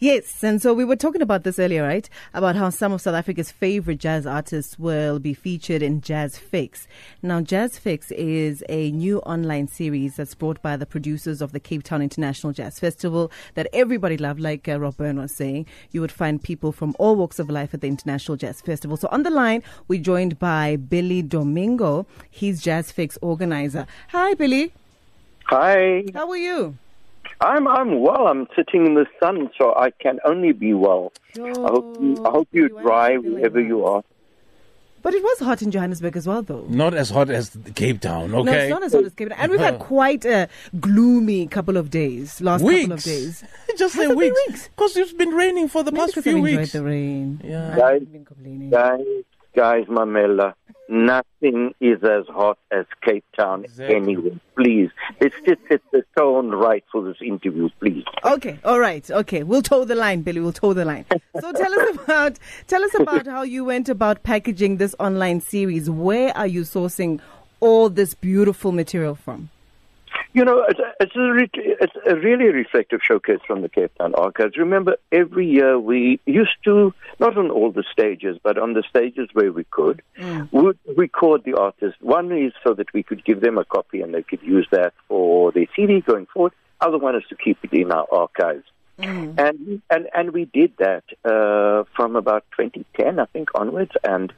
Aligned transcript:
Yes, 0.00 0.44
and 0.44 0.62
so 0.62 0.74
we 0.74 0.84
were 0.84 0.94
talking 0.94 1.22
about 1.22 1.42
this 1.42 1.58
earlier, 1.58 1.82
right? 1.82 2.08
About 2.32 2.54
how 2.54 2.70
some 2.70 2.92
of 2.92 3.00
South 3.00 3.16
Africa's 3.16 3.50
favorite 3.50 3.98
jazz 3.98 4.28
artists 4.28 4.78
will 4.78 5.18
be 5.18 5.34
featured 5.34 5.82
in 5.82 6.00
JazzFix. 6.00 6.86
Now, 7.20 7.40
JazzFix 7.40 8.12
is 8.12 8.62
a 8.68 8.92
new 8.92 9.18
online 9.22 9.66
series 9.66 10.14
that's 10.14 10.36
brought 10.36 10.62
by 10.62 10.76
the 10.76 10.86
producers 10.86 11.42
of 11.42 11.50
the 11.50 11.58
Cape 11.58 11.82
Town 11.82 12.00
International 12.00 12.52
Jazz 12.52 12.78
Festival 12.78 13.32
that 13.54 13.66
everybody 13.72 14.16
loved, 14.16 14.38
like 14.38 14.68
uh, 14.68 14.78
Rob 14.78 14.96
Byrne 14.98 15.18
was 15.18 15.34
saying. 15.34 15.66
You 15.90 16.00
would 16.00 16.12
find 16.12 16.40
people 16.40 16.70
from 16.70 16.94
all 17.00 17.16
walks 17.16 17.40
of 17.40 17.50
life 17.50 17.74
at 17.74 17.80
the 17.80 17.88
International 17.88 18.36
Jazz 18.36 18.60
Festival. 18.60 18.96
So 18.96 19.08
on 19.10 19.24
the 19.24 19.30
line, 19.30 19.64
we're 19.88 20.00
joined 20.00 20.38
by 20.38 20.76
Billy 20.76 21.22
Domingo. 21.22 22.06
He's 22.30 22.62
JazzFix 22.62 23.18
organizer. 23.20 23.84
Hi, 24.10 24.34
Billy. 24.34 24.72
Hi. 25.46 26.04
How 26.14 26.30
are 26.30 26.36
you? 26.36 26.78
I'm 27.40 27.68
I'm 27.68 28.00
well. 28.00 28.26
I'm 28.28 28.46
sitting 28.56 28.86
in 28.86 28.94
the 28.94 29.06
sun, 29.20 29.50
so 29.58 29.74
I 29.74 29.90
can 29.90 30.18
only 30.24 30.52
be 30.52 30.74
well. 30.74 31.12
Oh, 31.38 31.66
I 31.66 31.70
hope 31.70 31.96
you, 32.00 32.14
I 32.24 32.28
oh, 32.28 32.30
hope 32.32 32.48
you 32.52 32.68
you 32.68 32.76
are 32.78 32.82
dry 32.82 33.16
wherever 33.16 33.60
you 33.60 33.84
are. 33.84 34.02
But 35.00 35.14
it 35.14 35.22
was 35.22 35.38
hot 35.38 35.62
in 35.62 35.70
Johannesburg 35.70 36.16
as 36.16 36.26
well, 36.26 36.42
though. 36.42 36.64
Not 36.68 36.92
as 36.92 37.08
hot 37.10 37.30
as 37.30 37.56
Cape 37.76 38.00
Town, 38.00 38.34
okay? 38.34 38.42
No, 38.44 38.52
it's 38.52 38.70
not 38.70 38.82
as 38.82 38.92
hot 38.92 39.04
as 39.04 39.14
Cape 39.14 39.28
Town. 39.28 39.38
And 39.40 39.52
we've 39.52 39.60
had 39.60 39.78
quite 39.78 40.24
a 40.24 40.48
gloomy 40.80 41.46
couple 41.46 41.76
of 41.76 41.88
days, 41.90 42.40
last 42.40 42.62
couple 42.62 42.92
of 42.92 43.02
days. 43.04 43.44
Just 43.78 43.94
Has 43.94 44.08
say 44.08 44.12
weeks. 44.14 44.36
weeks? 44.48 44.68
Because 44.68 44.96
it's 44.96 45.12
been 45.12 45.30
raining 45.30 45.68
for 45.68 45.84
the 45.84 45.92
Maybe 45.92 46.00
past 46.12 46.14
few 46.14 46.32
I've 46.32 46.38
enjoyed 46.38 46.58
weeks. 46.58 46.72
the 46.72 46.82
rain. 46.82 47.40
Yeah. 47.44 47.68
I 47.74 47.76
Guys, 47.76 47.92
haven't 47.92 48.12
been 48.12 48.24
complaining. 48.24 48.70
Guys, 48.70 49.00
guys, 49.54 49.84
Mamela, 49.86 50.54
nothing 50.88 51.74
is 51.80 52.02
as 52.02 52.24
hot 52.28 52.58
as 52.70 52.86
Cape 53.02 53.24
Town 53.38 53.64
Exactly. 53.64 53.96
anywhere. 53.96 54.40
Please, 54.56 54.90
let's 55.20 55.34
just 55.46 55.60
set 55.68 55.80
the 55.92 56.02
tone 56.16 56.50
right 56.50 56.84
for 56.90 57.02
this 57.04 57.16
interview, 57.20 57.68
please. 57.80 58.04
Okay, 58.24 58.58
all 58.64 58.80
right, 58.80 59.08
okay. 59.10 59.42
We'll 59.42 59.62
toe 59.62 59.84
the 59.84 59.94
line, 59.94 60.22
Billy. 60.22 60.40
We'll 60.40 60.52
toe 60.52 60.72
the 60.72 60.84
line. 60.84 61.04
So 61.40 61.52
tell 61.52 61.80
us 61.80 61.96
about 62.04 62.38
tell 62.66 62.82
us 62.82 62.94
about 62.98 63.26
how 63.26 63.42
you 63.42 63.64
went 63.64 63.88
about 63.88 64.22
packaging 64.22 64.78
this 64.78 64.94
online 64.98 65.40
series. 65.40 65.88
Where 65.88 66.36
are 66.36 66.46
you 66.46 66.62
sourcing 66.62 67.20
all 67.60 67.88
this 67.88 68.14
beautiful 68.14 68.72
material 68.72 69.14
from? 69.14 69.50
You 70.34 70.44
know, 70.44 70.64
it's 70.68 70.78
a, 70.78 70.92
it's, 71.00 71.16
a 71.16 71.32
re- 71.32 71.50
it's 71.54 71.92
a 72.06 72.14
really 72.16 72.52
reflective 72.52 73.00
showcase 73.02 73.40
from 73.46 73.62
the 73.62 73.68
Cape 73.68 73.92
Town 73.98 74.14
Archives. 74.14 74.56
Remember, 74.56 74.96
every 75.10 75.46
year 75.46 75.78
we 75.78 76.20
used 76.26 76.56
to, 76.64 76.92
not 77.18 77.36
on 77.38 77.50
all 77.50 77.72
the 77.72 77.84
stages, 77.90 78.38
but 78.42 78.58
on 78.58 78.74
the 78.74 78.84
stages 78.88 79.28
where 79.32 79.52
we 79.52 79.64
could, 79.64 80.02
would 80.52 80.78
record 80.96 81.44
the 81.44 81.54
artists. 81.54 81.98
One 82.00 82.30
is 82.30 82.52
so 82.62 82.74
that 82.74 82.92
we 82.92 83.02
could 83.02 83.24
give 83.24 83.40
them 83.40 83.56
a 83.58 83.64
copy 83.64 84.02
and 84.02 84.12
they 84.14 84.22
could 84.22 84.42
use 84.42 84.68
that 84.70 84.92
for 85.08 85.50
their 85.52 85.66
CD 85.74 86.00
going 86.02 86.26
forward. 86.26 86.52
Other 86.80 86.98
one 86.98 87.16
is 87.16 87.24
to 87.30 87.36
keep 87.36 87.58
it 87.62 87.72
in 87.72 87.90
our 87.90 88.06
archives. 88.12 88.64
And, 89.38 89.82
and 89.90 90.08
and 90.12 90.32
we 90.32 90.46
did 90.46 90.72
that 90.78 91.04
uh, 91.24 91.84
from 91.94 92.16
about 92.16 92.44
2010, 92.56 93.20
I 93.20 93.26
think, 93.26 93.50
onwards, 93.54 93.92
and 94.02 94.32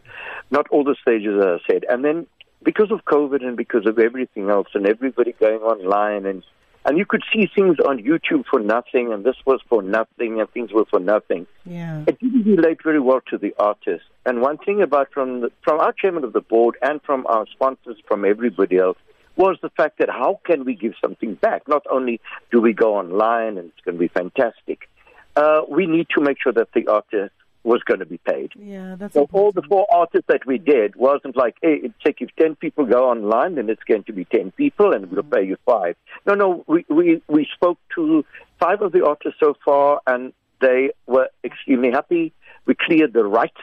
not 0.51 0.69
all 0.69 0.85
the 0.85 0.97
stages, 1.01 1.41
as 1.41 1.61
I 1.61 1.73
said. 1.73 1.85
And 1.89 2.05
then 2.05 2.27
because 2.63 2.91
of 2.91 3.05
COVID 3.05 3.45
and 3.45 3.57
because 3.57 3.87
of 3.87 3.99
everything 3.99 4.51
else, 4.51 4.69
and 4.75 4.87
everybody 4.87 5.33
going 5.33 5.61
online, 5.61 6.27
and 6.27 6.43
and 6.85 6.97
you 6.97 7.05
could 7.05 7.23
see 7.33 7.49
things 7.55 7.77
on 7.81 7.99
YouTube 7.99 8.47
for 8.51 8.59
nothing, 8.59 9.13
and 9.13 9.23
this 9.23 9.37
was 9.45 9.61
for 9.69 9.83
nothing, 9.83 10.41
and 10.41 10.51
things 10.51 10.73
were 10.73 10.87
for 10.87 10.99
nothing. 10.99 11.47
Yeah. 11.67 12.05
It 12.07 12.19
didn't 12.21 12.45
relate 12.45 12.83
very 12.83 13.01
well 13.01 13.21
to 13.29 13.37
the 13.37 13.55
artist. 13.59 14.05
And 14.25 14.41
one 14.41 14.57
thing 14.57 14.81
about 14.81 15.13
from 15.13 15.43
the, 15.43 15.53
from 15.63 15.79
our 15.79 15.93
chairman 15.93 16.25
of 16.25 16.33
the 16.33 16.41
board 16.41 16.77
and 16.81 17.03
from 17.03 17.27
our 17.27 17.47
sponsors, 17.53 17.99
from 18.09 18.25
everybody 18.25 18.79
else, 18.79 18.97
was 19.37 19.59
the 19.61 19.69
fact 19.71 19.99
that 19.99 20.09
how 20.09 20.41
can 20.45 20.65
we 20.65 20.75
give 20.75 20.95
something 21.03 21.35
back? 21.35 21.69
Not 21.69 21.85
only 21.91 22.19
do 22.51 22.61
we 22.63 22.73
go 22.73 22.97
online 22.97 23.59
and 23.59 23.71
it's 23.71 23.85
going 23.85 23.97
to 23.97 24.01
be 24.01 24.09
fantastic, 24.09 24.89
uh, 25.37 25.63
we 25.69 25.87
need 25.87 26.09
to 26.17 26.23
make 26.23 26.39
sure 26.43 26.53
that 26.53 26.69
the 26.75 26.89
artist 26.89 27.35
was 27.63 27.83
going 27.85 28.01
to 28.01 28.07
be 28.07 28.19
paid. 28.19 28.53
Yeah, 28.57 28.97
that's 28.99 29.15
So 29.15 29.29
all 29.33 29.53
the 29.53 29.63
four 29.63 29.87
artists 29.93 30.27
that 30.29 30.47
we 30.47 30.59
did 30.59 30.97
wasn't 30.97 31.37
like, 31.37 31.57
hey, 31.61 31.81
it's 31.83 31.95
like 32.05 32.21
if 32.21 32.31
10 32.37 32.57
people 32.57 32.87
go 32.87 33.11
online, 33.11 33.57
then 33.57 33.69
it's 33.69 33.83
going 33.85 34.05
to 34.05 34.13
be 34.13 34.25
10 34.25 34.53
people 34.53 34.95
and 34.95 35.11
we'll 35.11 35.23
pay 35.23 35.45
you 35.45 35.57
five. 35.67 35.97
No, 36.27 36.35
no, 36.35 36.65
we, 36.67 36.85
we, 36.89 37.23
we 37.29 37.47
spoke 37.55 37.79
to 37.97 38.25
five 38.59 38.81
of 38.81 38.93
the 38.93 39.05
artists 39.05 39.39
so 39.41 39.55
far 39.65 40.01
and 40.07 40.33
they 40.61 40.91
were 41.07 41.29
extremely 41.45 41.91
happy. 41.91 42.33
We 42.67 42.75
cleared 42.75 43.13
the 43.13 43.25
rights 43.25 43.61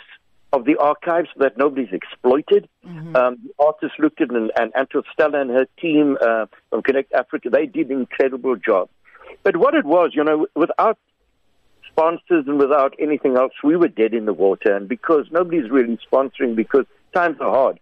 of 0.54 0.66
the 0.66 0.78
archives 0.78 1.30
so 1.34 1.44
that 1.44 1.58
nobody's 1.58 1.92
exploited. 1.92 2.70
Um, 3.16 3.38
the 3.44 3.54
artists 3.60 3.98
looked 4.00 4.22
at 4.22 4.30
and, 4.30 4.52
and 4.58 4.72
Antwerp 4.76 5.06
Stella 5.12 5.42
and 5.42 5.50
her 5.50 5.68
team 5.80 6.18
uh, 6.22 6.46
from 6.70 6.84
Connect 6.84 7.12
Africa, 7.14 7.50
they 7.50 7.66
did 7.66 7.90
an 7.90 8.00
incredible 8.00 8.56
job. 8.56 8.90
But 9.44 9.58
what 9.58 9.74
it 9.74 9.86
was, 9.86 10.12
you 10.14 10.24
know, 10.24 10.48
without 10.56 10.98
sponsors 11.98 12.46
and 12.48 12.60
without 12.60 12.94
anything 13.00 13.38
else, 13.38 13.54
we 13.64 13.76
were 13.76 13.88
dead 13.88 14.14
in 14.14 14.26
the 14.26 14.34
water. 14.34 14.76
And 14.76 14.88
because 14.88 15.26
nobody's 15.32 15.70
really 15.70 15.98
sponsoring, 16.12 16.56
because 16.56 16.86
times 17.14 17.38
are 17.42 17.50
hard, 17.50 17.80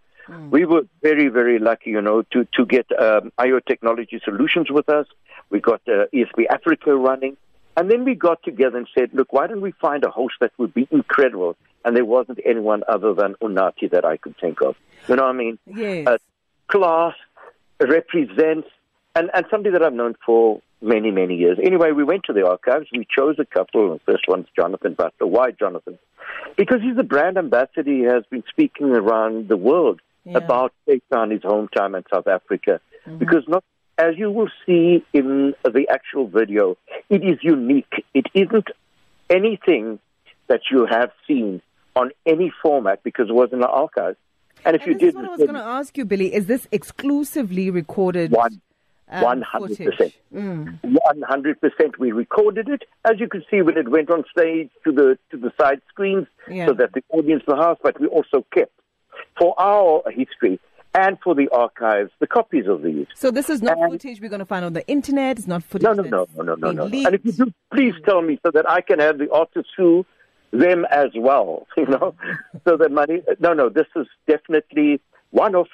we 0.50 0.64
were 0.64 0.82
very, 1.02 1.28
very 1.28 1.58
lucky, 1.58 1.90
you 1.90 2.00
know, 2.00 2.22
to, 2.32 2.46
to 2.54 2.66
get 2.66 2.86
um, 3.00 3.30
IO 3.38 3.60
Technology 3.60 4.20
Solutions 4.24 4.70
with 4.70 4.88
us. 4.88 5.06
We 5.50 5.60
got 5.60 5.82
uh, 5.86 6.06
espAfrika 6.12 6.98
running. 6.98 7.36
And 7.76 7.90
then 7.90 8.04
we 8.04 8.14
got 8.14 8.42
together 8.42 8.78
and 8.78 8.88
said, 8.98 9.10
look, 9.12 9.32
why 9.32 9.46
don't 9.46 9.60
we 9.60 9.72
find 9.72 10.02
a 10.02 10.10
host 10.10 10.34
that 10.40 10.50
would 10.56 10.72
be 10.74 10.88
incredible? 10.90 11.56
And 11.84 11.94
there 11.94 12.04
wasn't 12.04 12.40
anyone 12.44 12.82
other 12.88 13.14
than 13.14 13.34
Unathi 13.34 13.90
that 13.90 14.04
I 14.04 14.16
could 14.16 14.34
think 14.40 14.62
of. 14.62 14.74
You 15.08 15.16
know 15.16 15.24
what 15.24 15.34
I 15.34 15.38
mean? 15.38 15.58
Yes. 15.66 16.06
uh, 16.08 16.18
class, 16.68 17.14
represents, 17.80 18.68
and, 19.14 19.30
and 19.32 19.46
somebody 19.50 19.72
that 19.72 19.82
I've 19.82 19.92
known 19.92 20.16
for 20.24 20.60
many, 20.82 21.10
many 21.10 21.36
years. 21.36 21.58
Anyway, 21.62 21.92
we 21.92 22.04
went 22.04 22.24
to 22.24 22.32
the 22.32 22.46
archives. 22.46 22.86
We 22.92 23.06
chose 23.10 23.36
a 23.38 23.44
couple. 23.44 23.94
The 23.94 24.00
first 24.12 24.24
one's 24.28 24.46
Jonathan 24.54 24.94
Butler. 24.94 25.26
Why 25.26 25.50
Jonathan? 25.52 25.98
Because 26.56 26.80
he's 26.82 26.98
a 26.98 27.02
brand 27.02 27.38
ambassador. 27.38 27.90
He 27.90 28.02
has 28.02 28.24
been 28.30 28.44
speaking 28.50 28.88
around 28.90 29.48
the 29.48 29.56
world 29.56 30.00
Yeah. 30.24 30.38
about 30.38 30.72
Cape 30.86 31.04
Town, 31.12 31.30
his 31.30 31.42
hometown, 31.42 31.96
and 31.96 32.04
South 32.12 32.26
Africa. 32.26 32.80
Mm-hmm. 33.06 33.18
Because 33.18 33.44
not, 33.48 33.64
as 33.98 34.16
you 34.18 34.30
will 34.30 34.50
see 34.66 35.04
in 35.12 35.54
the 35.64 35.86
actual 35.90 36.26
video, 36.28 36.76
it 37.08 37.22
is 37.24 37.38
unique. 37.42 38.04
It 38.12 38.26
isn't 38.34 38.68
anything 39.30 39.98
that 40.48 40.60
you 40.70 40.86
have 40.88 41.10
seen 41.26 41.62
on 41.94 42.10
any 42.26 42.52
format 42.62 43.02
because 43.02 43.28
it 43.28 43.34
was 43.34 43.48
in 43.52 43.60
the 43.60 43.68
archives. 43.68 44.16
And 44.64 44.76
if 44.76 44.82
And 44.82 44.88
you 44.88 44.94
this 44.94 45.00
did, 45.00 45.08
is 45.08 45.14
what 45.14 45.24
I 45.24 45.28
was 45.28 45.38
going 45.40 45.54
to 45.54 45.60
ask 45.60 45.96
you, 45.96 46.04
Billy. 46.04 46.34
Is 46.34 46.46
this 46.46 46.66
exclusively 46.72 47.70
recorded? 47.70 48.32
One. 48.32 48.60
Um, 49.08 49.22
One 49.22 49.42
hundred 49.42 49.78
percent. 49.78 50.12
Mm. 50.34 50.78
One 50.82 51.22
hundred 51.22 51.60
percent. 51.60 51.98
We 51.98 52.12
recorded 52.12 52.68
it, 52.68 52.82
as 53.04 53.20
you 53.20 53.28
can 53.28 53.44
see 53.50 53.62
when 53.62 53.76
it 53.78 53.88
went 53.88 54.10
on 54.10 54.24
stage 54.30 54.70
to 54.84 54.92
the 54.92 55.18
to 55.30 55.36
the 55.36 55.52
side 55.60 55.80
screens, 55.88 56.26
Yeah. 56.48 56.66
so 56.66 56.72
that 56.74 56.92
the 56.92 57.02
audience 57.10 57.42
in 57.46 57.54
the 57.56 57.62
house. 57.62 57.78
But 57.82 58.00
we 58.00 58.08
also 58.08 58.44
kept 58.52 58.72
for 59.38 59.54
our 59.60 60.02
history 60.10 60.58
and 60.94 61.18
for 61.22 61.34
the 61.34 61.48
archives 61.50 62.10
the 62.20 62.26
copies 62.26 62.66
of 62.66 62.82
these. 62.82 63.06
So 63.14 63.30
this 63.30 63.48
is 63.48 63.62
not 63.62 63.78
And- 63.78 63.92
footage 63.92 64.20
we're 64.20 64.28
going 64.28 64.40
to 64.40 64.44
find 64.46 64.64
on 64.64 64.72
the 64.72 64.86
internet. 64.88 65.38
It's 65.38 65.46
not 65.46 65.62
footage. 65.62 65.84
No, 65.84 65.92
no, 65.92 66.02
no, 66.02 66.26
no, 66.36 66.42
no, 66.42 66.54
no, 66.56 66.70
no. 66.72 66.84
leaked. 66.86 67.06
And 67.06 67.14
if 67.14 67.24
you 67.24 67.32
do, 67.32 67.52
please 67.72 67.94
tell 68.04 68.22
me 68.22 68.40
so 68.44 68.50
that 68.52 68.68
I 68.68 68.80
can 68.80 68.98
have 68.98 69.18
the 69.18 69.30
artists 69.30 69.70
sue 69.76 70.04
them 70.52 70.84
as 70.90 71.10
well. 71.14 71.66
You 71.76 71.86
know, 71.86 72.14
so 72.66 72.76
that 72.78 72.90
money. 72.90 73.22
No, 73.38 73.52
no. 73.52 73.68
This 73.68 73.86
is 73.94 74.06
definitely 74.26 75.00
one 75.30 75.54
of 75.54 75.66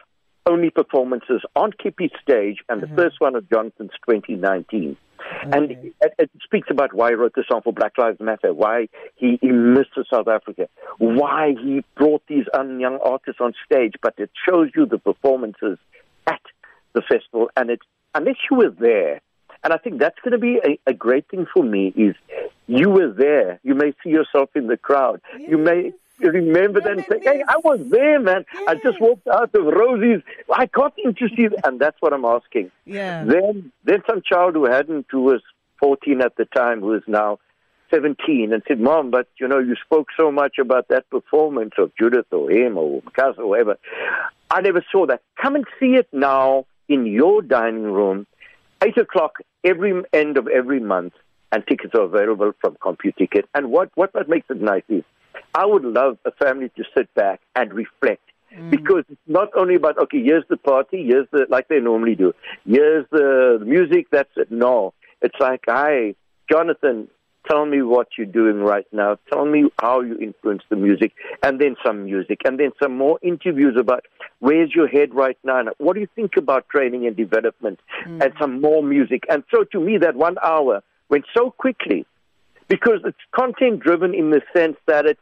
only 0.47 0.71
performances 0.71 1.43
on 1.55 1.73
Kippies 1.73 2.11
stage, 2.21 2.59
and 2.69 2.83
the 2.83 2.87
mm-hmm. 2.87 2.97
first 2.97 3.21
one 3.21 3.37
of 3.37 3.49
Johnson's 3.49 3.93
2019. 4.09 4.97
And 5.43 5.71
it, 5.71 5.95
it 6.19 6.31
speaks 6.45 6.69
about 6.71 6.95
why 6.95 7.11
he 7.11 7.15
wrote 7.15 7.35
the 7.35 7.45
song 7.49 7.61
for 7.63 7.73
Black 7.73 7.97
Lives 7.97 8.21
Matter, 8.21 8.53
why 8.53 8.89
he, 9.17 9.39
misses 9.43 10.07
South 10.13 10.29
Africa, 10.29 10.69
why 10.99 11.55
he 11.63 11.85
brought 11.97 12.23
these 12.27 12.45
un- 12.55 12.81
young 12.81 12.99
artists 13.03 13.41
on 13.41 13.55
stage. 13.65 13.95
But 14.03 14.15
it 14.19 14.31
shows 14.49 14.71
you 14.75 14.87
the 14.87 14.99
performances 14.99 15.79
at 16.27 16.41
the 16.93 17.03
festival, 17.03 17.51
and 17.57 17.71
it 17.71 17.81
unless 18.15 18.37
you 18.51 18.57
were 18.59 18.71
there, 18.71 19.21
and 19.65 19.73
I 19.73 19.79
think 19.79 20.01
that's 20.01 20.19
going 20.25 20.33
to 20.33 20.39
be 20.39 20.61
a, 20.65 20.91
a 20.91 20.93
great 20.93 21.29
thing 21.29 21.47
for 21.53 21.63
me 21.63 21.93
is 21.97 22.15
you 22.67 22.91
were 22.91 23.13
there. 23.13 23.61
You 23.63 23.75
may 23.75 23.93
see 24.03 24.11
yourself 24.11 24.51
in 24.55 24.67
the 24.67 24.77
crowd. 24.77 25.21
You 25.39 25.59
may 25.59 25.93
remember 26.31 26.81
that 26.81 26.93
and 26.93 27.05
say, 27.09 27.21
"Hey, 27.23 27.43
I 27.49 27.57
was 27.59 27.81
there, 27.89 28.21
man. 28.21 28.45
I 28.69 28.75
just 28.77 29.01
walked 29.01 29.27
out 29.29 29.55
of 29.55 29.65
Rosie's. 29.65 30.23
I 30.53 30.67
got 30.67 30.95
in 30.99 31.15
to 31.15 31.29
see." 31.37 31.49
And 31.65 31.81
that's 31.81 31.97
what 32.01 32.13
I'm 32.13 32.25
asking. 32.25 32.71
Yeah. 32.85 33.25
Then, 33.25 33.73
then 33.85 34.03
some 34.09 34.23
child 34.23 34.55
who 34.55 34.65
hadn't, 34.67 35.07
who 35.11 35.23
was 35.23 35.43
14 35.81 36.21
at 36.21 36.37
the 36.37 36.45
time, 36.45 36.81
who 36.81 36.95
is 36.95 37.03
now 37.07 37.39
17, 37.91 38.53
and 38.53 38.63
said, 38.67 38.81
"Mom, 38.81 39.11
but 39.11 39.29
you 39.39 39.47
know, 39.47 39.59
you 39.59 39.77
spoke 39.85 40.09
so 40.17 40.33
much 40.33 40.59
about 40.59 40.89
that 40.89 41.09
performance 41.11 41.73
of 41.79 41.93
Judith 41.99 42.27
or 42.33 42.51
him 42.51 42.79
or 42.79 43.03
Mi 43.05 43.13
Casa 43.15 43.41
or 43.41 43.57
whoever. 43.57 43.77
I 44.51 44.61
never 44.61 44.85
saw 44.91 45.07
that. 45.07 45.23
Come 45.41 45.57
and 45.57 45.67
see 45.79 45.95
it 45.97 46.09
now 46.13 46.67
in 46.89 47.07
your 47.07 47.43
dining 47.43 47.85
room, 47.85 48.27
eight 48.83 48.97
o'clock 48.97 49.39
every 49.65 50.03
end 50.13 50.37
of 50.37 50.49
every 50.49 50.81
month, 50.81 51.15
and 51.51 51.67
tickets 51.67 51.95
are 51.95 52.03
available 52.03 52.53
from 52.61 52.77
CompuTicket. 52.77 53.45
And 53.55 53.71
what 53.71 53.91
what 53.95 54.15
what 54.15 54.29
makes 54.29 54.49
it 54.51 54.61
nice 54.61 54.83
is, 54.89 55.05
I 55.55 55.67
would 55.67 55.85
love 55.85 56.19
a 56.25 56.33
family 56.33 56.71
to 56.77 56.85
sit 56.97 57.13
back 57.15 57.41
and 57.55 57.73
reflect 57.73 58.23
mm. 58.57 58.71
because 58.71 59.05
it's 59.09 59.21
not 59.27 59.49
only 59.57 59.75
about 59.75 59.99
okay, 59.99 60.23
here's 60.23 60.45
the 60.49 60.57
party, 60.57 61.07
here's 61.07 61.29
the 61.33 61.47
like 61.49 61.69
they 61.69 61.81
normally 61.81 62.15
do, 62.15 62.33
here's 62.67 63.07
the 63.11 63.61
music. 63.65 64.07
That's 64.11 64.31
it. 64.37 64.51
No, 64.51 64.95
it's 65.21 65.37
like, 65.41 65.63
hi, 65.67 66.15
Jonathan, 66.51 67.09
Tell 67.51 67.67
me 67.67 67.83
what 67.83 68.09
you're 68.17 68.27
doing 68.27 68.61
right 68.61 68.87
now. 68.93 69.19
Tell 69.33 69.45
me 69.45 69.65
how 69.81 70.01
you 70.01 70.17
influence 70.19 70.63
the 70.69 70.77
music, 70.77 71.13
and 71.43 71.61
then 71.61 71.75
some 71.85 72.05
music, 72.05 72.41
and 72.45 72.59
then 72.59 72.71
some 72.81 72.97
more 72.97 73.19
interviews 73.21 73.77
about 73.77 74.05
where's 74.39 74.73
your 74.75 74.87
head 74.87 75.13
right 75.13 75.37
now, 75.43 75.59
and 75.59 75.71
what 75.79 75.95
do 75.95 76.01
you 76.01 76.09
think 76.15 76.37
about 76.37 76.69
training 76.69 77.05
and 77.07 77.17
development, 77.17 77.81
mm. 78.07 78.23
and 78.23 78.33
some 78.41 78.61
more 78.61 78.83
music. 78.83 79.25
And 79.29 79.43
so, 79.53 79.65
to 79.73 79.81
me, 79.81 79.99
that 79.99 80.15
one 80.15 80.37
hour 80.43 80.83
went 81.09 81.25
so 81.37 81.51
quickly 81.51 82.07
because 82.69 83.01
it's 83.05 83.19
content 83.35 83.81
driven 83.81 84.15
in 84.15 84.31
the 84.31 84.43
sense 84.55 84.77
that 84.87 85.07
it's 85.07 85.21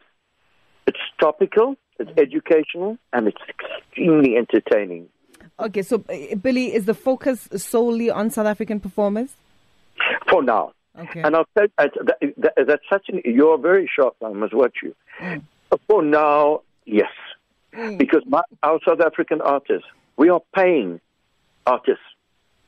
it's 0.86 0.98
topical, 1.20 1.76
it's 1.98 2.10
educational, 2.16 2.96
and 3.12 3.28
it's 3.28 3.40
extremely 3.48 4.36
entertaining. 4.36 5.08
Okay, 5.58 5.82
so 5.82 6.02
uh, 6.08 6.34
Billy, 6.36 6.74
is 6.74 6.86
the 6.86 6.94
focus 6.94 7.48
solely 7.56 8.10
on 8.10 8.30
South 8.30 8.46
African 8.46 8.80
performers? 8.80 9.30
For 10.28 10.42
now. 10.42 10.72
Okay. 10.98 11.20
And 11.20 11.36
I'll 11.36 11.46
say 11.56 11.66
that, 11.78 11.92
that, 12.38 12.52
that's 12.66 12.82
such 12.90 13.08
an, 13.08 13.22
you're 13.24 13.58
very 13.58 13.88
sharp, 13.94 14.16
I 14.24 14.30
must 14.30 14.54
watch 14.54 14.78
you. 14.82 14.94
For 15.86 16.02
now, 16.02 16.62
yes. 16.84 17.12
Because 17.96 18.22
my, 18.26 18.42
our 18.62 18.80
South 18.86 19.00
African 19.00 19.40
artists, 19.40 19.86
we 20.16 20.28
are 20.30 20.40
paying 20.54 21.00
artists 21.66 22.02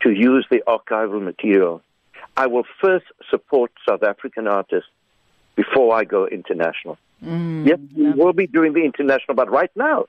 to 0.02 0.10
use 0.10 0.46
the 0.50 0.62
archival 0.66 1.20
material. 1.20 1.82
I 2.36 2.46
will 2.46 2.64
first 2.80 3.06
support 3.30 3.72
South 3.88 4.02
African 4.02 4.46
artists 4.46 4.88
before 5.54 5.94
I 5.94 6.04
go 6.04 6.26
international. 6.26 6.98
yes, 7.66 7.78
we 7.94 8.10
will 8.10 8.32
be 8.32 8.46
doing 8.46 8.72
the 8.72 8.84
international, 8.84 9.34
but 9.34 9.50
right 9.50 9.70
now, 9.76 10.06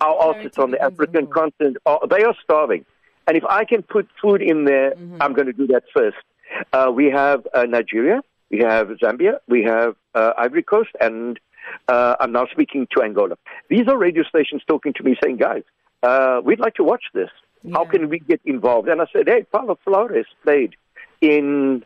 our 0.00 0.14
artists 0.16 0.58
on 0.58 0.72
the 0.72 0.80
African 0.82 1.26
continent, 1.28 1.76
are, 1.86 2.00
they 2.08 2.24
are 2.24 2.34
starving. 2.42 2.84
And 3.26 3.36
if 3.36 3.44
I 3.44 3.64
can 3.64 3.82
put 3.82 4.08
food 4.20 4.42
in 4.42 4.64
there, 4.64 4.92
I'm 5.20 5.32
going 5.32 5.46
to 5.46 5.52
do 5.52 5.66
that 5.68 5.84
first. 5.94 6.16
Uh, 6.72 6.90
we 6.94 7.06
have 7.06 7.46
uh, 7.54 7.64
Nigeria, 7.64 8.22
we 8.50 8.58
have 8.58 8.88
Zambia, 9.02 9.38
we 9.48 9.62
have 9.62 9.96
uh, 10.14 10.32
Ivory 10.36 10.62
Coast, 10.62 10.90
and 11.00 11.40
uh, 11.88 12.16
I'm 12.20 12.32
now 12.32 12.46
speaking 12.50 12.86
to 12.94 13.02
Angola. 13.02 13.36
These 13.68 13.88
are 13.88 13.96
radio 13.96 14.24
stations 14.24 14.62
talking 14.66 14.92
to 14.94 15.02
me 15.02 15.16
saying, 15.22 15.38
guys, 15.38 15.62
uh, 16.02 16.40
we'd 16.44 16.60
like 16.60 16.74
to 16.74 16.84
watch 16.84 17.04
this. 17.14 17.30
How 17.72 17.86
can 17.86 18.10
we 18.10 18.18
get 18.18 18.42
involved? 18.44 18.88
And 18.88 19.00
I 19.00 19.06
said, 19.10 19.26
hey, 19.26 19.44
Paulo 19.50 19.78
Flores 19.84 20.26
played 20.42 20.76
in 21.24 21.82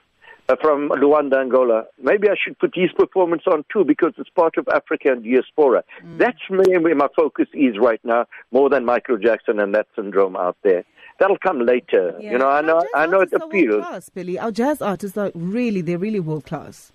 uh, 0.48 0.56
from 0.60 0.88
Luanda, 0.90 1.40
Angola. 1.40 1.84
Maybe 2.02 2.28
I 2.28 2.34
should 2.42 2.58
put 2.58 2.74
his 2.74 2.90
performance 2.92 3.42
on 3.46 3.64
too 3.72 3.84
because 3.84 4.14
it's 4.18 4.30
part 4.30 4.56
of 4.56 4.66
Africa 4.68 5.12
and 5.12 5.22
diaspora. 5.22 5.84
That's 6.16 6.38
where 6.48 6.80
where 6.80 6.94
my 6.94 7.08
focus 7.14 7.48
is 7.52 7.76
right 7.78 8.00
now, 8.04 8.26
more 8.50 8.70
than 8.70 8.84
Michael 8.84 9.18
Jackson 9.18 9.60
and 9.60 9.74
that 9.74 9.86
syndrome 9.94 10.36
out 10.36 10.56
there. 10.62 10.84
That'll 11.20 11.38
come 11.38 11.60
later. 11.66 12.16
Yeah. 12.20 12.32
You 12.32 12.38
know, 12.38 12.48
I 12.48 12.60
know, 12.60 12.80
I 12.94 13.06
know 13.06 13.20
it 13.22 13.32
appeals. 13.32 13.74
world-class, 13.74 14.08
Billy. 14.10 14.38
Our 14.38 14.52
jazz 14.52 14.80
artists 14.80 15.18
are 15.18 15.32
really, 15.34 15.80
they're 15.80 15.98
really 15.98 16.20
world 16.20 16.46
class. 16.46 16.92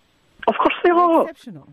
Of 0.48 0.56
course 0.56 0.76
they 0.84 0.92
are. 0.92 1.24
Exceptional. 1.24 1.68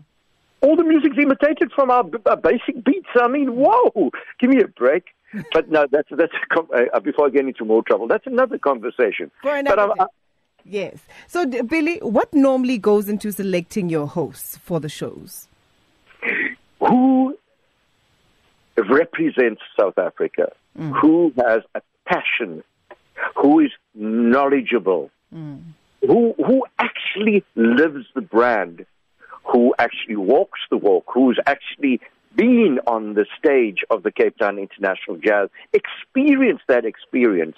All 0.59 0.75
the 0.75 0.83
music's 0.83 1.17
imitated 1.17 1.71
from 1.73 1.89
our, 1.89 2.03
b- 2.03 2.19
our 2.25 2.35
basic 2.37 2.83
beats. 2.83 3.07
I 3.15 3.27
mean, 3.29 3.55
whoa! 3.55 4.11
Give 4.39 4.49
me 4.49 4.61
a 4.61 4.67
break. 4.67 5.05
But 5.53 5.71
no, 5.71 5.87
that's 5.89 6.09
that's 6.11 6.33
a 6.33 6.53
com- 6.53 6.67
uh, 6.75 6.99
before 6.99 7.27
I 7.27 7.29
get 7.29 7.45
into 7.47 7.63
more 7.63 7.81
trouble. 7.83 8.05
That's 8.09 8.27
another 8.27 8.57
conversation. 8.57 9.31
But 9.43 9.79
I'm. 9.79 9.91
Yes. 10.65 10.99
So, 11.27 11.45
d- 11.45 11.61
Billy, 11.61 11.97
what 11.99 12.33
normally 12.33 12.77
goes 12.77 13.09
into 13.09 13.31
selecting 13.31 13.89
your 13.89 14.07
hosts 14.07 14.57
for 14.57 14.79
the 14.79 14.89
shows? 14.89 15.47
who 16.79 17.37
represents 18.77 19.61
South 19.79 19.97
Africa, 19.97 20.51
mm. 20.77 20.99
who 20.99 21.33
has 21.37 21.61
a 21.75 21.81
passion, 22.05 22.63
who 23.35 23.59
is 23.59 23.71
knowledgeable, 23.93 25.11
mm. 25.33 25.61
who 26.01 26.33
who 26.37 26.65
actually 26.79 27.43
lives 27.55 28.05
the 28.15 28.21
brand, 28.21 28.85
who 29.43 29.73
actually 29.77 30.15
walks 30.15 30.59
the 30.69 30.77
walk, 30.77 31.05
who's 31.13 31.39
actually 31.45 31.99
been 32.35 32.79
on 32.87 33.13
the 33.13 33.25
stage 33.37 33.79
of 33.89 34.03
the 34.03 34.11
Cape 34.11 34.37
Town 34.37 34.57
International 34.57 35.17
Jazz, 35.17 35.49
experienced 35.73 36.63
that 36.67 36.85
experience. 36.85 37.57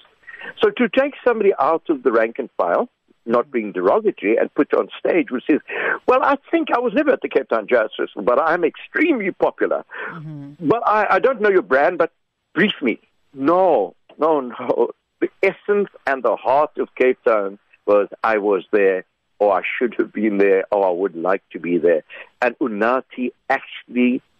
So 0.61 0.69
to 0.69 0.89
take 0.89 1.13
somebody 1.25 1.51
out 1.59 1.83
of 1.89 2.03
the 2.03 2.11
rank 2.11 2.39
and 2.39 2.49
file, 2.57 2.89
not 3.25 3.51
being 3.51 3.71
derogatory, 3.71 4.37
and 4.37 4.53
put 4.53 4.73
on 4.73 4.89
stage, 4.99 5.31
which 5.31 5.45
says, 5.49 5.59
"Well, 6.07 6.23
I 6.23 6.35
think 6.51 6.69
I 6.71 6.79
was 6.79 6.93
never 6.93 7.11
at 7.11 7.21
the 7.21 7.29
Cape 7.29 7.49
Town 7.49 7.67
Jazz 7.67 7.89
Festival, 7.97 8.23
but 8.23 8.39
I'm 8.39 8.63
extremely 8.63 9.31
popular. 9.31 9.85
Mm-hmm. 10.11 10.67
But 10.67 10.83
I, 10.85 11.15
I 11.15 11.19
don't 11.19 11.41
know 11.41 11.49
your 11.49 11.61
brand, 11.61 11.97
but 11.97 12.11
brief 12.53 12.73
me." 12.81 12.99
No, 13.33 13.95
no, 14.17 14.41
no. 14.41 14.89
The 15.21 15.29
essence 15.41 15.89
and 16.05 16.21
the 16.21 16.35
heart 16.35 16.77
of 16.77 16.93
Cape 16.95 17.17
Town 17.23 17.57
was 17.85 18.09
I 18.23 18.37
was 18.37 18.65
there, 18.71 19.05
or 19.39 19.53
I 19.53 19.61
should 19.77 19.95
have 19.97 20.11
been 20.11 20.37
there, 20.37 20.65
or 20.71 20.85
I 20.85 20.91
would 20.91 21.15
like 21.15 21.43
to 21.51 21.59
be 21.59 21.77
there. 21.77 22.03
And 22.41 22.57
Unathi 22.59 23.31
actually 23.49 24.21
kicked, 24.21 24.32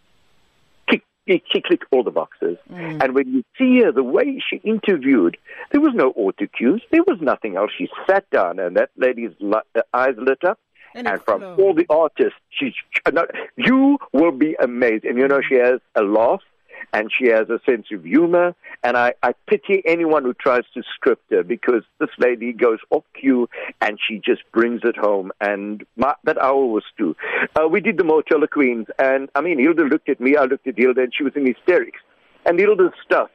she 1.26 1.60
clicked 1.60 1.84
all 1.90 2.02
the 2.02 2.10
boxes. 2.10 2.56
And 2.70 3.14
when 3.14 3.32
you 3.32 3.44
see 3.58 3.80
her, 3.82 3.92
the 3.92 4.02
way 4.02 4.42
she 4.48 4.56
interviewed, 4.56 5.36
there 5.72 5.80
was 5.80 5.94
no 5.94 6.10
auto 6.10 6.46
cues. 6.46 6.82
There 6.90 7.02
was 7.06 7.18
nothing 7.20 7.56
else. 7.56 7.70
She 7.76 7.88
sat 8.06 8.28
down, 8.30 8.58
and 8.58 8.76
that 8.76 8.90
lady's 8.96 9.32
li- 9.40 9.60
uh, 9.74 9.82
eyes 9.92 10.14
lit 10.18 10.44
up. 10.44 10.58
And 10.94 11.08
And, 11.08 11.20
from 11.22 11.42
all 11.58 11.74
the 11.74 11.86
artists, 11.90 12.38
she, 12.50 12.72
no, 13.12 13.26
you 13.56 13.98
will 14.12 14.30
be 14.30 14.54
amazed. 14.60 15.04
And 15.04 15.18
you 15.18 15.26
know, 15.26 15.40
she 15.40 15.56
has 15.56 15.80
a 15.96 16.02
laugh 16.02 16.42
and 16.92 17.10
she 17.12 17.26
has 17.26 17.48
a 17.50 17.60
sense 17.68 17.86
of 17.92 18.04
humor. 18.04 18.54
And 18.82 18.96
I, 18.96 19.14
I 19.22 19.34
pity 19.46 19.82
anyone 19.86 20.24
who 20.24 20.34
tries 20.34 20.64
to 20.74 20.82
script 20.94 21.30
her 21.30 21.42
because 21.42 21.82
this 21.98 22.10
lady 22.18 22.52
goes 22.52 22.78
off 22.90 23.04
cue 23.18 23.48
and 23.80 23.98
she 24.06 24.20
just 24.24 24.42
brings 24.52 24.80
it 24.84 24.96
home. 24.96 25.32
And 25.40 25.84
my, 25.96 26.14
that 26.24 26.38
hour 26.38 26.66
was 26.66 26.84
too. 26.98 27.16
Uh, 27.56 27.68
we 27.68 27.80
did 27.80 27.96
the 27.96 28.04
Mahotella 28.04 28.48
Queens, 28.48 28.86
and 28.98 29.28
I 29.34 29.40
mean, 29.40 29.58
Hilda 29.58 29.84
looked 29.84 30.08
at 30.08 30.20
me, 30.20 30.36
I 30.36 30.44
looked 30.44 30.66
at 30.66 30.76
Hilda, 30.76 31.02
and 31.02 31.12
she 31.14 31.24
was 31.24 31.32
in 31.36 31.46
hysterics. 31.46 32.00
And 32.46 32.58
Hilda's 32.58 32.92
stuff. 33.04 33.30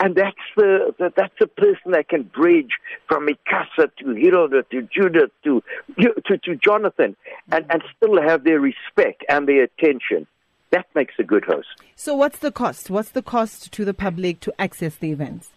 And 0.00 0.14
that's 0.14 0.36
the, 0.56 0.94
the 0.98 1.12
that's 1.16 1.34
a 1.40 1.46
person 1.46 1.90
that 1.92 2.08
can 2.08 2.22
bridge 2.22 2.70
from 3.08 3.24
Mi 3.24 3.36
Casa 3.48 3.90
to 3.98 4.14
Hilda 4.14 4.62
to 4.70 4.82
Judith 4.82 5.30
to 5.42 5.62
to, 6.00 6.38
to 6.38 6.54
Jonathan, 6.56 7.16
and, 7.50 7.66
and 7.68 7.82
still 7.96 8.20
have 8.22 8.44
their 8.44 8.60
respect 8.60 9.24
and 9.28 9.48
their 9.48 9.64
attention. 9.64 10.26
That 10.70 10.86
makes 10.94 11.14
a 11.18 11.22
good 11.22 11.44
host. 11.44 11.68
So, 11.96 12.14
what's 12.14 12.38
the 12.38 12.52
cost? 12.52 12.90
What's 12.90 13.10
the 13.10 13.22
cost 13.22 13.72
to 13.72 13.84
the 13.84 13.94
public 13.94 14.40
to 14.40 14.54
access 14.58 14.96
the 14.96 15.10
events? 15.10 15.50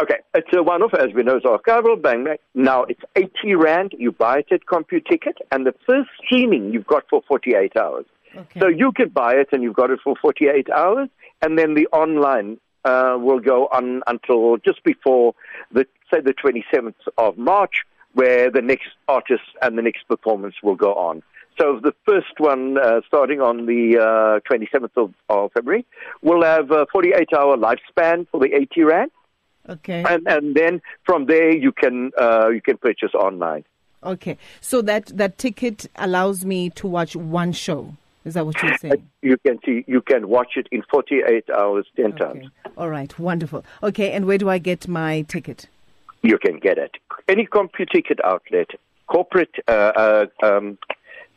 Okay, 0.00 0.18
it's 0.34 0.48
a 0.52 0.62
one-off, 0.62 0.92
as 0.92 1.14
we 1.14 1.22
know, 1.22 1.36
it's 1.36 1.46
archival, 1.46 2.00
bang, 2.00 2.24
bang. 2.24 2.36
Now, 2.54 2.82
it's 2.82 3.00
80 3.14 3.54
Rand. 3.54 3.94
You 3.96 4.12
buy 4.12 4.40
it 4.40 4.48
at 4.50 4.66
CompuTicket, 4.66 5.36
and 5.50 5.66
the 5.66 5.74
first 5.86 6.10
streaming 6.22 6.72
you've 6.72 6.86
got 6.86 7.04
for 7.08 7.22
48 7.26 7.76
hours. 7.76 8.04
Okay. 8.36 8.60
So 8.60 8.68
you 8.68 8.92
can 8.92 9.08
buy 9.08 9.34
it, 9.36 9.48
and 9.52 9.62
you've 9.62 9.74
got 9.74 9.90
it 9.90 10.00
for 10.04 10.14
48 10.20 10.68
hours, 10.68 11.08
and 11.40 11.58
then 11.58 11.74
the 11.74 11.86
online 11.92 12.58
uh, 12.84 13.16
will 13.18 13.40
go 13.40 13.68
on 13.72 14.02
until 14.06 14.58
just 14.58 14.84
before, 14.84 15.34
the 15.72 15.86
say, 16.12 16.20
the 16.20 16.34
27th 16.34 16.94
of 17.16 17.38
March, 17.38 17.82
where 18.12 18.50
the 18.50 18.62
next 18.62 18.88
artist 19.08 19.42
and 19.62 19.78
the 19.78 19.82
next 19.82 20.06
performance 20.08 20.56
will 20.62 20.76
go 20.76 20.92
on. 20.94 21.22
So 21.58 21.80
the 21.82 21.94
first 22.04 22.38
one, 22.38 22.76
uh, 22.78 23.00
starting 23.06 23.40
on 23.40 23.66
the 23.66 23.98
uh, 23.98 24.40
27th 24.50 24.90
of, 24.96 25.14
of 25.28 25.52
February, 25.52 25.86
will 26.22 26.42
have 26.42 26.70
a 26.70 26.86
48-hour 26.86 27.56
lifespan 27.56 28.26
for 28.30 28.40
the 28.40 28.54
80 28.54 28.82
Rand 28.82 29.10
Okay. 29.68 30.04
and 30.08 30.26
and 30.28 30.54
then 30.54 30.80
from 31.04 31.26
there 31.26 31.50
you 31.50 31.72
can 31.72 32.12
uh, 32.16 32.48
you 32.48 32.60
can 32.60 32.76
purchase 32.76 33.12
online. 33.14 33.64
Okay. 34.04 34.38
So 34.60 34.80
that 34.82 35.06
that 35.16 35.38
ticket 35.38 35.86
allows 35.96 36.44
me 36.44 36.70
to 36.70 36.86
watch 36.86 37.16
one 37.16 37.52
show. 37.52 37.96
Is 38.24 38.34
that 38.34 38.46
what 38.46 38.62
you're 38.62 38.76
saying? 38.80 39.08
You 39.22 39.36
can 39.38 39.58
see 39.64 39.84
you 39.88 40.02
can 40.02 40.28
watch 40.28 40.52
it 40.56 40.68
in 40.70 40.82
48 40.90 41.50
hours, 41.50 41.86
10 41.96 42.12
times. 42.12 42.46
Okay. 42.46 42.74
All 42.76 42.90
right. 42.90 43.18
Wonderful. 43.18 43.64
Okay. 43.82 44.12
And 44.12 44.26
where 44.26 44.38
do 44.38 44.48
I 44.48 44.58
get 44.58 44.86
my 44.86 45.22
ticket? 45.22 45.66
You 46.22 46.38
can 46.38 46.58
get 46.58 46.78
it 46.78 46.92
any 47.28 47.46
CompuTicket 47.46 48.20
outlet, 48.24 48.70
corporate 49.06 49.54
uh, 49.68 49.70
uh, 49.96 50.26
um, 50.42 50.78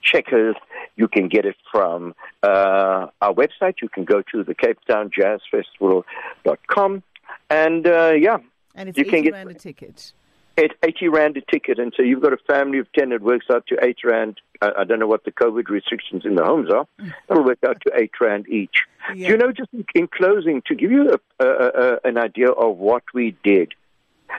checkers. 0.01 0.55
You 0.95 1.07
can 1.07 1.27
get 1.27 1.45
it 1.45 1.55
from 1.71 2.13
uh, 2.43 3.07
our 3.21 3.33
website. 3.33 3.75
You 3.81 3.89
can 3.89 4.05
go 4.05 4.21
to 4.31 4.43
the 4.43 4.53
Cape 4.55 4.79
Town 4.87 5.11
Jazz 5.13 5.39
Festival.com. 5.51 7.03
and 7.49 7.87
uh, 7.87 8.11
yeah, 8.19 8.37
And 8.75 8.89
it's 8.89 8.97
You 8.97 9.03
80 9.03 9.09
can 9.11 9.23
get- 9.23 9.33
rand 9.33 9.51
a 9.51 9.53
ticket. 9.55 10.13
It's 10.57 10.73
80 10.83 11.07
Rand 11.07 11.37
a 11.37 11.41
ticket, 11.49 11.79
and 11.79 11.93
so 11.95 12.03
you've 12.03 12.21
got 12.21 12.33
a 12.33 12.37
family 12.45 12.79
of 12.79 12.91
10, 12.91 13.13
it 13.13 13.21
works 13.21 13.45
out 13.49 13.65
to 13.67 13.77
8 13.81 13.95
Rand. 14.03 14.41
I, 14.61 14.71
I 14.79 14.83
don't 14.83 14.99
know 14.99 15.07
what 15.07 15.23
the 15.23 15.31
COVID 15.31 15.69
restrictions 15.69 16.25
in 16.25 16.35
the 16.35 16.43
homes 16.43 16.69
are. 16.69 16.85
It'll 17.31 17.45
work 17.45 17.59
out 17.65 17.77
to 17.87 17.93
8 17.95 18.11
Rand 18.19 18.49
each. 18.49 18.83
Yeah. 19.15 19.27
Do 19.27 19.31
you 19.31 19.37
know, 19.37 19.51
just 19.53 19.69
in, 19.71 19.85
in 19.95 20.07
closing, 20.09 20.61
to 20.65 20.75
give 20.75 20.91
you 20.91 21.17
a, 21.39 21.45
a, 21.45 21.47
a, 21.47 21.99
an 22.03 22.17
idea 22.17 22.49
of 22.49 22.75
what 22.75 23.03
we 23.13 23.37
did, 23.41 23.73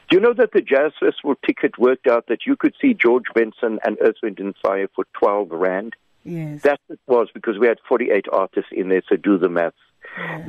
do 0.09 0.17
you 0.17 0.21
know 0.21 0.35
that 0.35 0.53
the 0.53 0.61
Jazz 0.61 0.93
Festival 0.99 1.35
ticket 1.47 1.79
worked 1.79 2.07
out 2.07 2.27
that 2.29 2.47
you 2.47 2.57
could 2.57 2.75
see 2.81 2.95
George 2.95 3.27
Benson 3.35 3.79
and 3.85 3.97
Earth, 4.01 4.17
Wind 4.23 4.39
and 4.39 4.55
Fire 4.63 4.89
for 4.95 5.05
12 5.15 5.51
Rand? 5.51 5.95
Yes. 6.25 6.63
That 6.63 6.81
it 6.89 7.01
was 7.07 7.29
because 7.33 7.59
we 7.59 7.67
had 7.67 7.79
48 7.89 8.27
artists 8.33 8.71
in 8.73 8.89
there, 8.89 9.03
so 9.09 9.17
do 9.17 9.39
the 9.39 9.49
maths. 9.49 9.77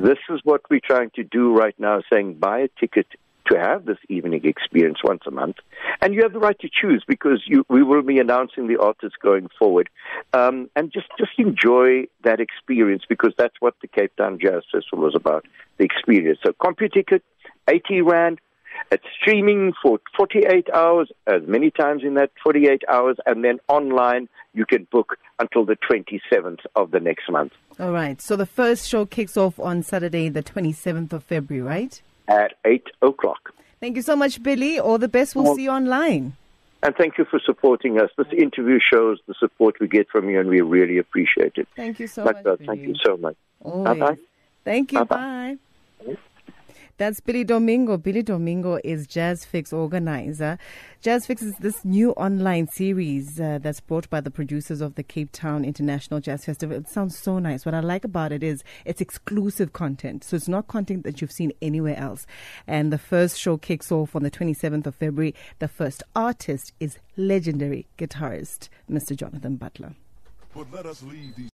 This 0.00 0.18
is 0.28 0.40
what 0.44 0.62
we're 0.70 0.80
trying 0.84 1.10
to 1.14 1.22
do 1.22 1.54
right 1.54 1.74
now, 1.78 2.02
saying 2.10 2.34
buy 2.34 2.60
a 2.60 2.68
ticket 2.80 3.06
to 3.50 3.58
have 3.58 3.84
this 3.84 3.98
evening 4.08 4.44
experience 4.44 4.98
once 5.02 5.22
a 5.26 5.30
month. 5.30 5.56
And 6.00 6.14
you 6.14 6.22
have 6.22 6.32
the 6.32 6.38
right 6.38 6.58
to 6.60 6.68
choose 6.68 7.04
because 7.06 7.42
you, 7.46 7.64
we 7.68 7.82
will 7.82 8.02
be 8.02 8.18
announcing 8.18 8.68
the 8.68 8.78
artists 8.78 9.16
going 9.20 9.48
forward. 9.58 9.88
Um, 10.32 10.70
and 10.76 10.92
just, 10.92 11.06
just 11.18 11.32
enjoy 11.38 12.04
that 12.24 12.40
experience 12.40 13.02
because 13.08 13.32
that's 13.36 13.54
what 13.60 13.74
the 13.82 13.88
Cape 13.88 14.14
Town 14.16 14.38
Jazz 14.40 14.62
Festival 14.72 15.04
was 15.04 15.14
about, 15.14 15.44
the 15.78 15.84
experience. 15.84 16.38
So 16.44 16.52
CompuTicket, 16.52 17.22
80 17.68 18.02
Rand, 18.02 18.40
it's 18.90 19.04
streaming 19.20 19.72
for 19.82 20.00
48 20.16 20.68
hours, 20.74 21.10
as 21.26 21.42
many 21.46 21.70
times 21.70 22.02
in 22.04 22.14
that 22.14 22.30
48 22.42 22.82
hours, 22.88 23.16
and 23.26 23.44
then 23.44 23.58
online 23.68 24.28
you 24.54 24.66
can 24.66 24.86
book 24.90 25.16
until 25.38 25.64
the 25.64 25.76
27th 25.76 26.60
of 26.76 26.90
the 26.90 27.00
next 27.00 27.30
month. 27.30 27.52
All 27.80 27.92
right. 27.92 28.20
So 28.20 28.36
the 28.36 28.46
first 28.46 28.88
show 28.88 29.06
kicks 29.06 29.36
off 29.36 29.58
on 29.58 29.82
Saturday, 29.82 30.28
the 30.28 30.42
27th 30.42 31.12
of 31.12 31.24
February, 31.24 31.62
right? 31.62 32.02
At 32.28 32.54
8 32.64 32.86
o'clock. 33.02 33.52
Thank 33.80 33.96
you 33.96 34.02
so 34.02 34.14
much, 34.14 34.42
Billy. 34.42 34.78
All 34.78 34.98
the 34.98 35.08
best. 35.08 35.34
We'll 35.34 35.44
Well- 35.44 35.54
see 35.56 35.64
you 35.64 35.70
online. 35.70 36.34
And 36.84 36.96
thank 36.96 37.16
you 37.16 37.24
for 37.24 37.38
supporting 37.38 38.00
us. 38.00 38.10
This 38.18 38.26
interview 38.32 38.80
shows 38.80 39.20
the 39.26 39.34
support 39.34 39.78
we 39.80 39.86
get 39.86 40.08
from 40.08 40.28
you, 40.28 40.40
and 40.40 40.48
we 40.48 40.60
really 40.62 40.98
appreciate 40.98 41.52
it. 41.56 41.68
Thank 41.76 42.00
you 42.00 42.08
so 42.08 42.24
Much 42.24 42.44
much. 42.44 42.58
Thank 42.66 42.80
you 42.80 42.96
so 43.04 43.16
much. 43.16 43.36
Always. 43.62 43.84
Bye-bye. 44.00 44.16
Thank 44.64 44.92
you. 44.92 45.04
Bye-bye. 45.04 45.56
Bye. 46.04 46.16
That's 46.98 47.20
Billy 47.20 47.42
Domingo. 47.42 47.96
Billy 47.96 48.22
Domingo 48.22 48.78
is 48.84 49.06
JazzFix 49.06 49.72
organizer. 49.72 50.58
JazzFix 51.02 51.42
is 51.42 51.54
this 51.58 51.84
new 51.84 52.12
online 52.12 52.68
series 52.68 53.40
uh, 53.40 53.58
that's 53.62 53.80
brought 53.80 54.08
by 54.10 54.20
the 54.20 54.30
producers 54.30 54.82
of 54.82 54.94
the 54.94 55.02
Cape 55.02 55.30
Town 55.32 55.64
International 55.64 56.20
Jazz 56.20 56.44
Festival. 56.44 56.76
It 56.76 56.88
sounds 56.88 57.18
so 57.18 57.38
nice. 57.38 57.64
What 57.64 57.74
I 57.74 57.80
like 57.80 58.04
about 58.04 58.30
it 58.30 58.42
is 58.42 58.62
it's 58.84 59.00
exclusive 59.00 59.72
content. 59.72 60.22
So 60.22 60.36
it's 60.36 60.48
not 60.48 60.68
content 60.68 61.04
that 61.04 61.20
you've 61.20 61.32
seen 61.32 61.52
anywhere 61.62 61.96
else. 61.96 62.26
And 62.66 62.92
the 62.92 62.98
first 62.98 63.38
show 63.38 63.56
kicks 63.56 63.90
off 63.90 64.14
on 64.14 64.22
the 64.22 64.30
27th 64.30 64.86
of 64.86 64.94
February. 64.94 65.34
The 65.60 65.68
first 65.68 66.02
artist 66.14 66.72
is 66.78 66.98
legendary 67.16 67.86
guitarist, 67.96 68.68
Mr. 68.88 69.16
Jonathan 69.16 69.56
Butler. 69.56 69.94
But 70.54 70.70
let 70.70 70.84
us 70.84 71.02
leave 71.02 71.34
these 71.34 71.50